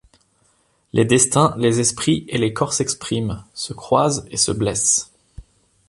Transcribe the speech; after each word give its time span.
Les 0.93 1.05
destins, 1.05 1.53
les 1.59 1.79
esprits 1.79 2.25
et 2.27 2.39
les 2.39 2.53
corps 2.53 2.73
s'expriment, 2.73 3.43
se 3.53 3.71
croisent 3.71 4.25
et 4.31 4.37
se 4.37 4.51
blessent. 4.51 5.11